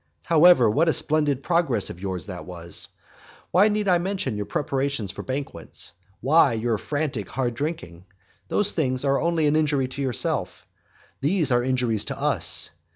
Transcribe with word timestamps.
However, 0.25 0.67
what 0.67 0.89
a 0.89 0.93
splendid 0.93 1.43
progress 1.43 1.91
of 1.91 1.99
yours 2.01 2.25
that 2.25 2.45
was! 2.47 2.87
Why 3.51 3.67
need 3.67 3.87
I 3.87 3.99
mention 3.99 4.35
your 4.35 4.47
preparations 4.47 5.11
for 5.11 5.21
banquets, 5.21 5.93
why 6.21 6.53
your 6.53 6.79
frantic 6.79 7.29
hard 7.29 7.53
drinking? 7.53 8.05
Those 8.47 8.71
things 8.71 9.05
are 9.05 9.21
only 9.21 9.45
an 9.45 9.55
injury 9.55 9.87
to 9.89 10.01
yourself; 10.01 10.65
these 11.19 11.51
are 11.51 11.61
injuries 11.63 12.05
to 12.05 12.19
us. 12.19 12.71